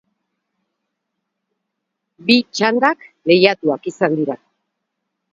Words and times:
Bi 2.29 2.37
txandak 2.59 3.05
lehiatuak 3.33 3.85
izan 3.93 4.17
dira. 4.21 4.39